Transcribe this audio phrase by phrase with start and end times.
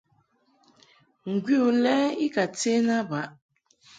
[1.31, 1.95] Ngwi u lɛ
[2.25, 3.29] i ka ten a baʼ.